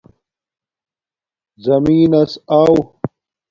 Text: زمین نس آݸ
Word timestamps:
زمین 1.65 2.01
نس 2.11 2.31
آݸ 2.61 2.65